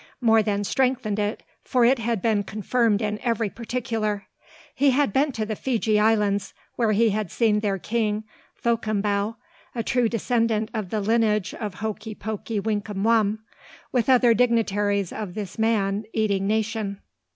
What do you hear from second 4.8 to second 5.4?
had been